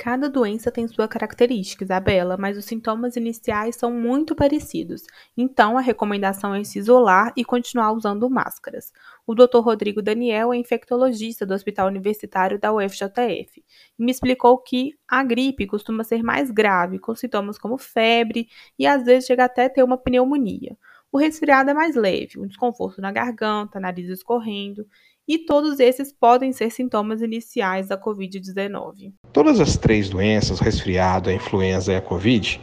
Cada 0.00 0.30
doença 0.30 0.70
tem 0.70 0.86
sua 0.86 1.08
característica, 1.08 1.82
Isabela, 1.82 2.36
mas 2.38 2.56
os 2.56 2.64
sintomas 2.64 3.16
iniciais 3.16 3.74
são 3.74 3.92
muito 3.92 4.32
parecidos. 4.32 5.02
Então, 5.36 5.76
a 5.76 5.80
recomendação 5.80 6.54
é 6.54 6.62
se 6.62 6.78
isolar 6.78 7.32
e 7.36 7.44
continuar 7.44 7.90
usando 7.90 8.30
máscaras. 8.30 8.92
O 9.26 9.34
Dr. 9.34 9.58
Rodrigo 9.58 10.00
Daniel 10.00 10.52
é 10.52 10.56
infectologista 10.56 11.44
do 11.44 11.52
Hospital 11.52 11.88
Universitário 11.88 12.60
da 12.60 12.72
UFJF 12.72 13.64
e 13.98 14.04
me 14.04 14.12
explicou 14.12 14.56
que 14.58 14.96
a 15.08 15.24
gripe 15.24 15.66
costuma 15.66 16.04
ser 16.04 16.22
mais 16.22 16.48
grave, 16.52 17.00
com 17.00 17.12
sintomas 17.16 17.58
como 17.58 17.76
febre 17.76 18.48
e 18.78 18.86
às 18.86 19.04
vezes 19.04 19.26
chega 19.26 19.46
até 19.46 19.68
ter 19.68 19.82
uma 19.82 19.98
pneumonia. 19.98 20.78
O 21.10 21.16
resfriado 21.16 21.70
é 21.70 21.74
mais 21.74 21.96
leve, 21.96 22.38
um 22.38 22.46
desconforto 22.46 23.00
na 23.00 23.10
garganta, 23.10 23.80
nariz 23.80 24.10
escorrendo, 24.10 24.86
e 25.26 25.38
todos 25.38 25.80
esses 25.80 26.12
podem 26.12 26.52
ser 26.52 26.70
sintomas 26.70 27.22
iniciais 27.22 27.88
da 27.88 27.98
Covid-19. 27.98 29.14
Todas 29.32 29.58
as 29.58 29.78
três 29.78 30.10
doenças, 30.10 30.60
resfriado, 30.60 31.30
a 31.30 31.32
influenza 31.32 31.92
e 31.94 31.96
a 31.96 32.02
Covid, 32.02 32.60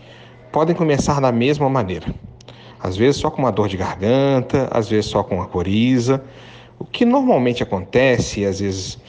podem 0.52 0.76
começar 0.76 1.20
da 1.20 1.32
mesma 1.32 1.68
maneira. 1.68 2.14
Às 2.80 2.96
vezes 2.96 3.20
só 3.20 3.32
com 3.32 3.42
uma 3.42 3.52
dor 3.52 3.68
de 3.68 3.78
garganta, 3.78 4.70
às 4.72 4.88
vezes 4.88 5.08
só 5.08 5.24
com 5.24 5.38
uma 5.38 5.48
coriza. 5.48 6.24
O 6.78 6.86
que 6.86 7.04
normalmente 7.04 7.64
acontece, 7.64 8.42
e 8.42 8.46
às 8.46 8.60
vezes 8.60 9.00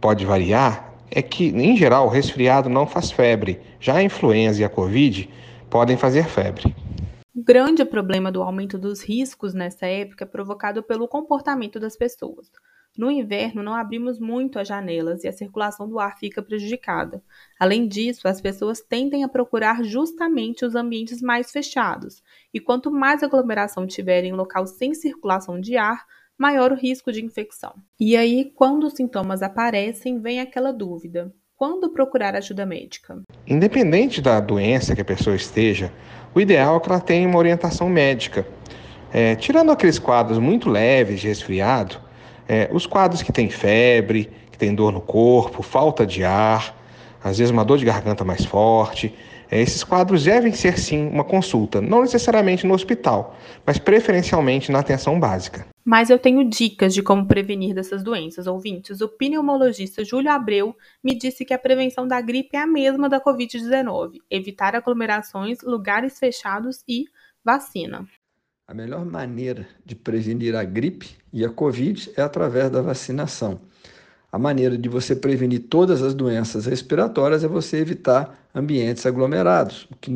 pode 0.00 0.24
variar, 0.24 0.94
é 1.10 1.20
que, 1.20 1.48
em 1.48 1.76
geral, 1.76 2.06
o 2.06 2.10
resfriado 2.10 2.70
não 2.70 2.86
faz 2.86 3.10
febre. 3.10 3.60
Já 3.78 3.96
a 3.96 4.02
influenza 4.02 4.62
e 4.62 4.64
a 4.64 4.68
Covid 4.68 5.28
podem 5.68 5.96
fazer 5.96 6.24
febre. 6.24 6.74
O 7.38 7.44
grande 7.44 7.84
problema 7.84 8.32
do 8.32 8.42
aumento 8.42 8.76
dos 8.76 9.00
riscos 9.00 9.54
nessa 9.54 9.86
época 9.86 10.24
é 10.24 10.26
provocado 10.26 10.82
pelo 10.82 11.06
comportamento 11.06 11.78
das 11.78 11.96
pessoas. 11.96 12.50
No 12.96 13.12
inverno, 13.12 13.62
não 13.62 13.76
abrimos 13.76 14.18
muito 14.18 14.58
as 14.58 14.66
janelas 14.66 15.22
e 15.22 15.28
a 15.28 15.32
circulação 15.32 15.88
do 15.88 16.00
ar 16.00 16.18
fica 16.18 16.42
prejudicada. 16.42 17.22
Além 17.56 17.86
disso, 17.86 18.26
as 18.26 18.40
pessoas 18.40 18.80
tendem 18.80 19.22
a 19.22 19.28
procurar 19.28 19.84
justamente 19.84 20.64
os 20.64 20.74
ambientes 20.74 21.22
mais 21.22 21.52
fechados, 21.52 22.24
e 22.52 22.58
quanto 22.58 22.90
mais 22.90 23.22
aglomeração 23.22 23.86
tiver 23.86 24.24
em 24.24 24.32
local 24.32 24.66
sem 24.66 24.92
circulação 24.92 25.60
de 25.60 25.76
ar, 25.76 26.06
maior 26.36 26.72
o 26.72 26.74
risco 26.76 27.12
de 27.12 27.24
infecção. 27.24 27.72
E 28.00 28.16
aí, 28.16 28.50
quando 28.52 28.82
os 28.82 28.94
sintomas 28.94 29.42
aparecem, 29.42 30.20
vem 30.20 30.40
aquela 30.40 30.72
dúvida: 30.72 31.32
quando 31.58 31.90
procurar 31.90 32.36
ajuda 32.36 32.64
médica? 32.64 33.20
Independente 33.44 34.22
da 34.22 34.38
doença 34.38 34.94
que 34.94 35.00
a 35.00 35.04
pessoa 35.04 35.34
esteja, 35.34 35.92
o 36.38 36.40
ideal 36.40 36.76
é 36.76 36.80
que 36.80 36.88
ela 36.88 37.00
tenha 37.00 37.28
uma 37.28 37.36
orientação 37.36 37.88
médica. 37.88 38.46
É, 39.12 39.34
tirando 39.34 39.72
aqueles 39.72 39.98
quadros 39.98 40.38
muito 40.38 40.70
leves 40.70 41.20
de 41.20 41.26
resfriado, 41.26 41.96
é, 42.48 42.68
os 42.72 42.86
quadros 42.86 43.22
que 43.22 43.32
têm 43.32 43.50
febre, 43.50 44.30
que 44.50 44.56
têm 44.56 44.72
dor 44.72 44.92
no 44.92 45.00
corpo, 45.00 45.62
falta 45.62 46.06
de 46.06 46.22
ar, 46.22 46.76
às 47.22 47.38
vezes 47.38 47.50
uma 47.50 47.64
dor 47.64 47.78
de 47.78 47.84
garganta 47.84 48.24
mais 48.24 48.44
forte, 48.44 49.12
é, 49.50 49.60
esses 49.60 49.82
quadros 49.82 50.24
devem 50.24 50.52
ser 50.52 50.78
sim 50.78 51.08
uma 51.08 51.24
consulta, 51.24 51.80
não 51.80 52.02
necessariamente 52.02 52.66
no 52.66 52.74
hospital, 52.74 53.36
mas 53.66 53.78
preferencialmente 53.78 54.70
na 54.70 54.78
atenção 54.78 55.18
básica. 55.18 55.66
Mas 55.88 56.10
eu 56.10 56.18
tenho 56.18 56.46
dicas 56.46 56.92
de 56.92 57.02
como 57.02 57.26
prevenir 57.26 57.74
dessas 57.74 58.02
doenças, 58.02 58.46
ouvintes. 58.46 59.00
O 59.00 59.08
pneumologista 59.08 60.04
Júlio 60.04 60.30
Abreu 60.30 60.76
me 61.02 61.16
disse 61.16 61.46
que 61.46 61.54
a 61.54 61.58
prevenção 61.58 62.06
da 62.06 62.20
gripe 62.20 62.58
é 62.58 62.60
a 62.60 62.66
mesma 62.66 63.08
da 63.08 63.18
Covid-19: 63.18 64.18
evitar 64.30 64.76
aglomerações, 64.76 65.62
lugares 65.62 66.18
fechados 66.18 66.84
e 66.86 67.06
vacina. 67.42 68.06
A 68.66 68.74
melhor 68.74 69.02
maneira 69.06 69.66
de 69.82 69.94
prevenir 69.94 70.54
a 70.54 70.62
gripe 70.62 71.16
e 71.32 71.42
a 71.42 71.48
Covid 71.48 72.12
é 72.18 72.20
através 72.20 72.70
da 72.70 72.82
vacinação. 72.82 73.58
A 74.30 74.38
maneira 74.38 74.76
de 74.76 74.90
você 74.90 75.16
prevenir 75.16 75.68
todas 75.70 76.02
as 76.02 76.12
doenças 76.12 76.66
respiratórias 76.66 77.42
é 77.42 77.48
você 77.48 77.78
evitar 77.78 78.46
ambientes 78.54 79.06
aglomerados, 79.06 79.88
o 79.90 79.96
que 79.96 80.10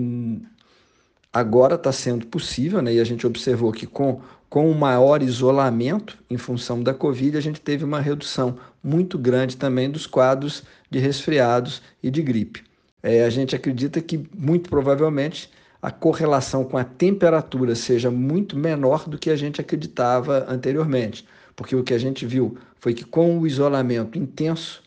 agora 1.32 1.76
está 1.76 1.90
sendo 1.90 2.26
possível, 2.26 2.82
né? 2.82 2.94
e 2.94 3.00
a 3.00 3.04
gente 3.04 3.26
observou 3.26 3.72
que 3.72 3.86
com, 3.86 4.20
com 4.50 4.70
o 4.70 4.74
maior 4.74 5.22
isolamento 5.22 6.18
em 6.28 6.36
função 6.36 6.82
da 6.82 6.92
Covid, 6.92 7.36
a 7.38 7.40
gente 7.40 7.60
teve 7.60 7.84
uma 7.84 8.00
redução 8.00 8.58
muito 8.82 9.18
grande 9.18 9.56
também 9.56 9.90
dos 9.90 10.06
quadros 10.06 10.62
de 10.90 10.98
resfriados 10.98 11.80
e 12.02 12.10
de 12.10 12.20
gripe. 12.22 12.62
É, 13.02 13.24
a 13.24 13.30
gente 13.30 13.56
acredita 13.56 14.00
que, 14.00 14.28
muito 14.36 14.68
provavelmente, 14.68 15.50
a 15.80 15.90
correlação 15.90 16.64
com 16.64 16.76
a 16.76 16.84
temperatura 16.84 17.74
seja 17.74 18.10
muito 18.10 18.56
menor 18.56 19.08
do 19.08 19.18
que 19.18 19.30
a 19.30 19.36
gente 19.36 19.60
acreditava 19.60 20.46
anteriormente. 20.48 21.26
Porque 21.56 21.74
o 21.74 21.82
que 21.82 21.94
a 21.94 21.98
gente 21.98 22.24
viu 22.24 22.56
foi 22.78 22.94
que 22.94 23.04
com 23.04 23.38
o 23.38 23.46
isolamento 23.46 24.18
intenso 24.18 24.82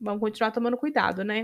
Vamos 0.00 0.20
continuar 0.20 0.50
tomando 0.50 0.78
cuidado, 0.78 1.22
né? 1.22 1.38